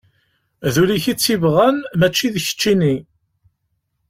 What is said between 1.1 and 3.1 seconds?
i tt-ibɣan mačči d keččini.